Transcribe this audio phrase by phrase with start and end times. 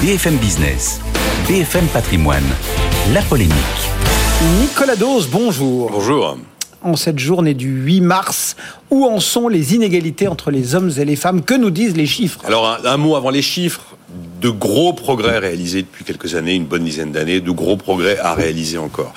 [0.00, 1.00] BFM Business,
[1.48, 2.44] BFM Patrimoine,
[3.12, 3.52] la polémique.
[4.60, 5.90] Nicolas Dose, bonjour.
[5.90, 6.38] Bonjour.
[6.82, 8.54] En cette journée du 8 mars,
[8.90, 11.42] où en sont les inégalités entre les hommes et les femmes?
[11.42, 12.38] Que nous disent les chiffres?
[12.44, 13.96] Alors, un, un mot avant les chiffres.
[14.40, 18.34] De gros progrès réalisés depuis quelques années, une bonne dizaine d'années, de gros progrès à
[18.34, 19.12] réaliser encore.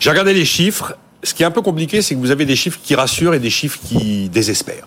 [0.00, 0.98] J'ai regardé les chiffres.
[1.22, 3.40] Ce qui est un peu compliqué, c'est que vous avez des chiffres qui rassurent et
[3.40, 4.86] des chiffres qui désespèrent.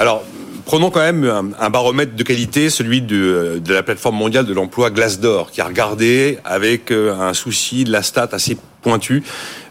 [0.00, 0.24] Alors,
[0.68, 1.24] prenons quand même
[1.58, 5.64] un, baromètre de qualité, celui de, de la plateforme mondiale de l'emploi Glassdoor, qui a
[5.64, 9.22] regardé avec euh, un souci de la stat assez pointu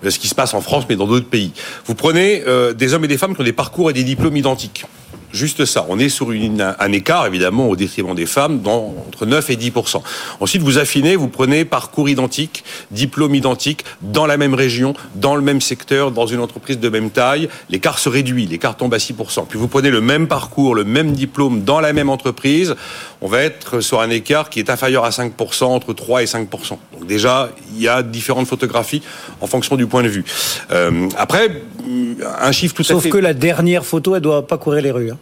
[0.04, 1.52] euh, ce qui se passe en France, mais dans d'autres pays.
[1.86, 4.38] Vous prenez euh, des hommes et des femmes qui ont des parcours et des diplômes
[4.38, 4.86] identiques.
[5.34, 5.86] Juste ça.
[5.90, 9.56] On est sur une, un écart, évidemment, au détriment des femmes, dans, entre 9 et
[9.56, 10.02] 10%
[10.40, 15.42] Ensuite, vous affinez, vous prenez parcours identique, diplôme identique, dans la même région, dans le
[15.42, 17.50] même secteur, dans une entreprise de même taille.
[17.70, 21.12] L'écart se réduit, l'écart tombe à 6% Puis vous prenez le même parcours, le même
[21.12, 22.76] diplôme, dans la même entreprise.
[23.22, 26.50] On va être sur un écart qui est inférieur à 5% entre 3 et 5
[26.52, 29.02] Donc déjà, il y a différentes photographies
[29.42, 30.24] en fonction du point de vue.
[30.72, 31.62] Euh, après,
[32.42, 33.10] un chiffre tout Sauf à fait...
[33.10, 35.12] que la dernière photo, elle doit pas courir les rues.
[35.12, 35.18] hein.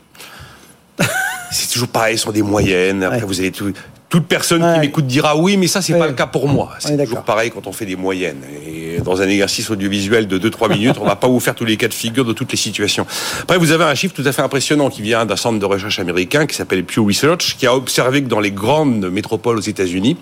[1.52, 3.04] c'est toujours pareil, ce sont des moyennes.
[3.04, 3.26] Après, Ouais.
[3.26, 3.72] vous avez tout-
[4.10, 4.74] toute personne Ouais.
[4.76, 6.00] qui m'écoute dira oui, mais ça, c'est Ouais.
[6.00, 6.72] pas le cas pour moi.
[6.80, 8.42] C'est toujours pareil quand on fait des moyennes.
[8.68, 11.78] Et dans un exercice audiovisuel de 2-3 minutes, on va pas vous faire tous les
[11.78, 13.06] cas de figure de toutes les situations.
[13.44, 16.00] Après, vous avez un chiffre tout à fait impressionnant qui vient d'un centre de recherche
[16.00, 20.18] américain qui s'appelle Pew Research, qui a observé que dans les grandes métropoles aux États-Unis,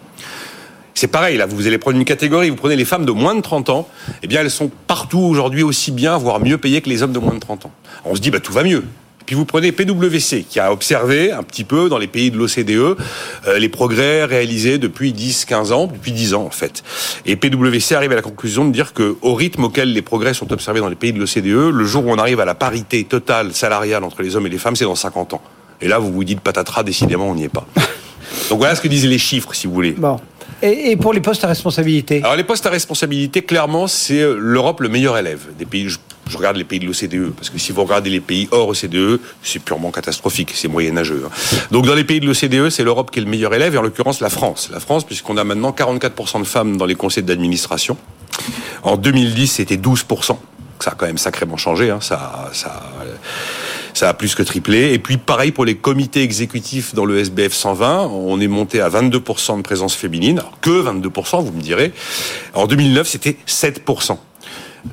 [0.94, 3.42] c'est pareil, là, vous allez prendre une catégorie, vous prenez les femmes de moins de
[3.42, 3.88] 30 ans,
[4.22, 7.20] eh bien, elles sont partout aujourd'hui aussi bien, voire mieux payées que les hommes de
[7.20, 7.72] moins de 30 ans.
[8.06, 8.84] On se dit, bah, tout va mieux.
[9.26, 12.98] Puis vous prenez PwC, qui a observé un petit peu dans les pays de l'OCDE
[13.48, 16.84] euh, les progrès réalisés depuis 10-15 ans, depuis 10 ans en fait.
[17.26, 20.52] Et PwC arrive à la conclusion de dire que au rythme auquel les progrès sont
[20.52, 23.54] observés dans les pays de l'OCDE, le jour où on arrive à la parité totale
[23.54, 25.42] salariale entre les hommes et les femmes, c'est dans 50 ans.
[25.82, 27.68] Et là, vous vous dites patatras, décidément, on n'y est pas.
[28.50, 29.92] Donc voilà ce que disaient les chiffres, si vous voulez.
[29.92, 30.20] Bon.
[30.62, 32.22] Et, et pour les postes à responsabilité?
[32.24, 35.90] Alors les postes à responsabilité, clairement, c'est euh, l'Europe le meilleur élève des pays.
[36.28, 39.20] Je, regarde les pays de l'OCDE parce que si vous regardez les pays hors OCDE,
[39.42, 41.24] c'est purement catastrophique, c'est moyenâgeux.
[41.25, 41.58] hein.
[41.72, 43.81] Donc dans les pays de l'OCDE, c'est l'Europe qui est le meilleur élève, et en
[43.81, 44.70] l'occurrence la France.
[44.72, 47.97] La France, puisqu'on a maintenant 44% de femmes dans les conseils d'administration.
[48.84, 50.38] En 2010, c'était 12%.
[50.80, 51.90] Ça a quand même sacrément changé.
[51.90, 52.00] Hein.
[52.02, 52.92] Ça, ça,
[53.94, 54.94] ça a plus que triplé.
[54.94, 58.90] Et puis pareil pour les comités exécutifs dans le SBF 120, on est monté à
[58.90, 60.42] 22% de présence féminine.
[60.62, 61.94] Que 22%, vous me direz.
[62.53, 64.18] En 2009, c'était 7%.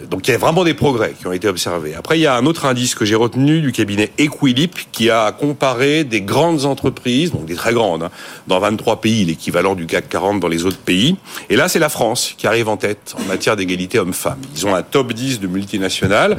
[0.08, 1.94] Donc il y a vraiment des progrès qui ont été observés.
[1.94, 5.32] Après, il y a un autre indice que j'ai retenu du cabinet Equilip qui a
[5.32, 8.10] comparé des grandes entreprises, donc des très grandes, hein,
[8.46, 11.16] dans 23 pays, l'équivalent du CAC 40 dans les autres pays.
[11.48, 14.38] Et là, c'est la France qui arrive en tête en matière d'égalité homme-femme.
[14.56, 16.36] Ils ont un top 10 de multinationales.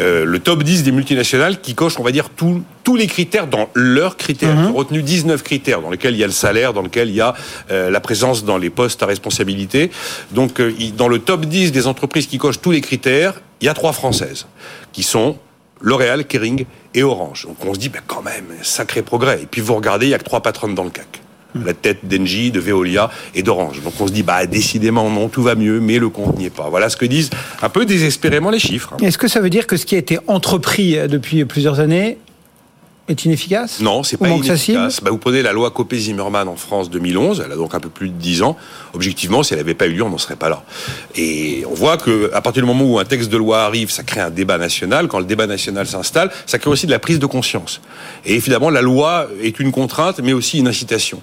[0.00, 3.48] Euh, le top 10 des multinationales qui coche, on va dire, tout- tous les critères
[3.48, 4.56] dans leurs critères.
[4.58, 7.16] Ils ont retenu 19 critères dans lesquels il y a le salaire, dans lesquels il
[7.16, 7.34] y a
[7.70, 9.90] euh, la présence dans les postes à responsabilité.
[10.32, 13.68] Donc, euh, dans le top 10 des entreprises qui cochent tous les critères, il y
[13.68, 14.46] a trois françaises
[14.94, 15.36] qui sont
[15.82, 17.44] L'Oréal, Kering et Orange.
[17.46, 19.40] Donc on se dit, ben quand même, sacré progrès.
[19.42, 21.20] Et puis vous regardez, il y a que trois patronnes dans le CAC.
[21.62, 23.82] La tête d'Engie, de Veolia et d'Orange.
[23.82, 26.50] Donc on se dit, bah décidément non, tout va mieux, mais le compte n'y est
[26.50, 26.70] pas.
[26.70, 27.28] Voilà ce que disent
[27.60, 28.94] un peu désespérément les chiffres.
[28.94, 29.04] hein.
[29.04, 32.16] Est-ce que ça veut dire que ce qui a été entrepris euh, depuis plusieurs années
[33.08, 35.00] est inefficace Non, c'est pas inefficace.
[35.02, 38.08] Bah, vous prenez la loi Copé-Zimmermann en France 2011, elle a donc un peu plus
[38.08, 38.56] de 10 ans.
[38.94, 40.62] Objectivement, si elle n'avait pas eu lieu, on n'en serait pas là.
[41.16, 44.02] Et on voit que à partir du moment où un texte de loi arrive, ça
[44.02, 45.08] crée un débat national.
[45.08, 47.80] Quand le débat national s'installe, ça crée aussi de la prise de conscience.
[48.24, 51.22] Et évidemment, la loi est une contrainte, mais aussi une incitation.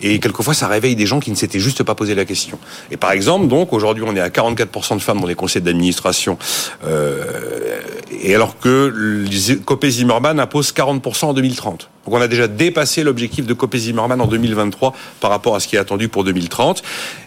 [0.00, 2.58] Et quelquefois, ça réveille des gens qui ne s'étaient juste pas posé la question.
[2.90, 6.38] Et par exemple, donc aujourd'hui, on est à 44% de femmes dans les conseils d'administration,
[6.86, 7.80] euh,
[8.22, 9.24] et alors que
[9.64, 11.90] Copé-Zimmermann impose 40% en 2030.
[12.04, 15.76] Donc on a déjà dépassé l'objectif de Copé-Zimmermann en 2023 par rapport à ce qui
[15.76, 16.82] est attendu pour 2030.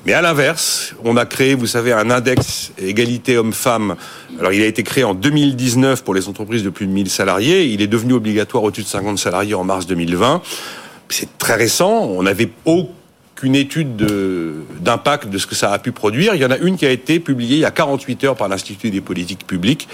[0.05, 3.95] Mais à l'inverse, on a créé, vous savez, un index égalité homme-femme.
[4.39, 7.65] Alors il a été créé en 2019 pour les entreprises de plus de 1000 salariés.
[7.65, 10.41] Il est devenu obligatoire au-dessus de 50 salariés en mars 2020.
[11.09, 11.91] C'est très récent.
[11.91, 12.49] On n'avait
[13.37, 16.33] aucune étude de- d'impact de, ce que ça a pu produire.
[16.33, 18.47] Il y en a une qui a été publiée il y a 48 heures par
[18.47, 19.87] l'Institut des politiques publiques,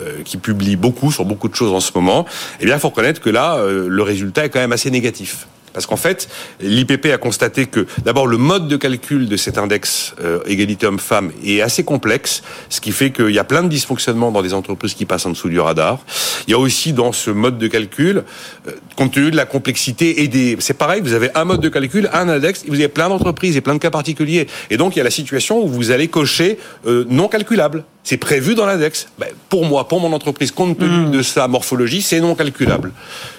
[0.00, 2.24] euh, qui publie beaucoup sur beaucoup de choses en ce moment.
[2.60, 5.48] Eh bien, il faut reconnaître que là, euh, le résultat est quand même assez négatif.
[5.74, 6.28] Parce qu'en fait,
[6.60, 11.32] l'IPP a constaté que d'abord le mode de calcul de cet index euh, égalité homme-femme
[11.44, 14.94] est assez complexe, ce qui fait qu'il y a plein de dysfonctionnements dans des entreprises
[14.94, 15.98] qui passent en dessous du radar.
[16.46, 18.22] Il y a aussi dans ce mode de calcul,
[18.68, 21.68] euh, compte tenu de la complexité et des, c'est pareil, vous avez un mode de
[21.68, 24.94] calcul, un index, et vous avez plein d'entreprises et plein de cas particuliers, et donc
[24.94, 27.84] il y a la situation où vous allez cocher euh, non calculable.
[28.04, 29.08] C'est prévu dans l'index.
[29.18, 32.92] Ben, pour moi, pour mon entreprise, compte tenu de sa morphologie, c'est non calculable.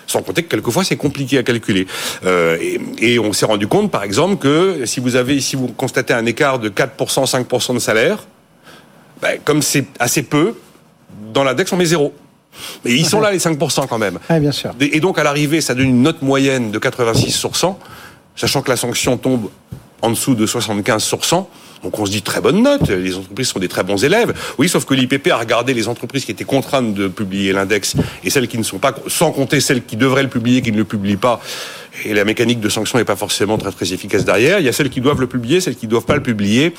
[0.08, 1.86] Sans compter que quelquefois c'est compliqué à calculer.
[2.26, 2.82] Euh, et,
[3.14, 6.26] et on s'est rendu compte, par exemple, que si vous avez, si vous constatez un
[6.26, 8.26] écart de 4%, 5% de salaire,
[9.22, 10.56] ben, comme c'est assez peu,
[11.32, 12.14] dans l'index on met zéro.
[12.84, 14.18] Mais ils sont là les 5% quand même.
[14.30, 14.74] Oui, bien sûr.
[14.80, 17.78] Et donc à l'arrivée, ça donne une note moyenne de 86 sur 100,
[18.36, 19.50] sachant que la sanction tombe
[20.06, 21.50] en dessous de 75 sur 100.
[21.84, 24.34] Donc on se dit très bonne note, les entreprises sont des très bons élèves.
[24.58, 28.30] Oui, sauf que l'IPP a regardé les entreprises qui étaient contraintes de publier l'index et
[28.30, 30.86] celles qui ne sont pas, sans compter celles qui devraient le publier, qui ne le
[30.86, 31.42] publient pas.
[32.04, 34.60] Et la mécanique de sanction n'est pas forcément très très efficace derrière.
[34.60, 36.74] Il y a celles qui doivent le publier, celles qui ne doivent pas le publier.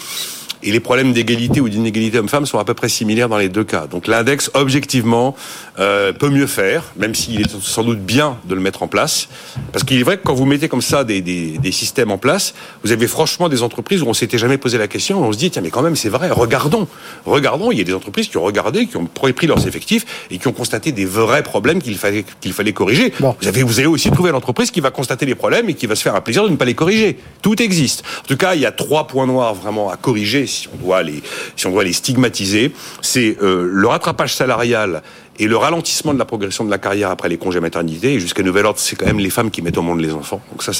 [0.66, 3.62] Et les problèmes d'égalité ou d'inégalité homme-femme sont à peu près similaires dans les deux
[3.62, 3.86] cas.
[3.86, 5.36] Donc l'index, objectivement,
[5.78, 9.28] euh, peut mieux faire, même s'il est sans doute bien de le mettre en place.
[9.70, 12.18] Parce qu'il est vrai que quand vous mettez comme ça des, des, des systèmes en
[12.18, 12.52] place,
[12.82, 15.22] vous avez franchement des entreprises où on s'était jamais posé la question.
[15.22, 16.88] On se dit, tiens, mais quand même, c'est vrai, regardons.
[17.26, 20.38] Regardons, il y a des entreprises qui ont regardé, qui ont pris leurs effectifs et
[20.38, 23.12] qui ont constaté des vrais problèmes qu'il fallait, qu'il fallait corriger.
[23.20, 23.36] Bon.
[23.40, 25.94] Vous, avez, vous allez aussi trouver l'entreprise qui va constater les problèmes et qui va
[25.94, 27.18] se faire un plaisir de ne pas les corriger.
[27.40, 28.02] Tout existe.
[28.24, 31.02] En tout cas, il y a trois points noirs vraiment à corriger si on doit
[31.02, 32.72] les, stigmatiser.
[33.02, 35.02] C'est euh, le rattrapage salarial
[35.38, 38.14] et le ralentissement de la progression de la carrière après les congés maternité.
[38.14, 40.40] Et jusqu'à nouvel ordre, c'est quand même les femmes qui mettent au monde les enfants.
[40.50, 40.72] Donc ça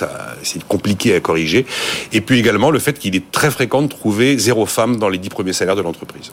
[0.43, 1.67] c'est compliqué à corriger.
[2.13, 5.19] Et puis également le fait qu'il est très fréquent de trouver zéro femme dans les
[5.19, 6.33] dix premiers salaires de l'entreprise.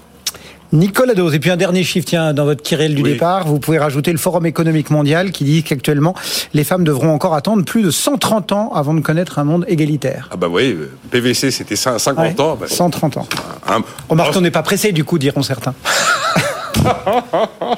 [0.73, 1.33] Nicolas Dose.
[1.35, 3.11] Et puis un dernier chiffre, tiens, dans votre Kirel du Oui.
[3.13, 6.15] départ, vous pouvez rajouter le Forum économique mondial qui dit qu'actuellement,
[6.53, 10.29] les femmes devront encore attendre plus de 130 ans avant de connaître un monde égalitaire.
[10.31, 10.75] Ah bah oui,
[11.11, 12.57] PVC c'était cin- 50 Ouais, ans.
[12.59, 13.27] Bah, 130 ans.
[13.69, 13.81] hein.
[14.09, 15.75] Remarque, on n'est pas pressé du coup, diront certains.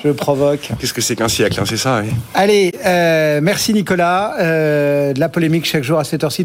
[0.03, 0.71] Je provoque.
[0.80, 2.01] Qu'est-ce que c'est qu'un siècle, hein, c'est ça.
[2.03, 2.09] oui.
[2.33, 4.33] Allez, euh, merci Nicolas.
[4.39, 6.44] Euh, de la polémique chaque jour à cette heure-ci.